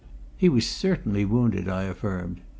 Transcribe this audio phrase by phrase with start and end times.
[0.35, 2.41] "He was certainly wounded," I affirmed.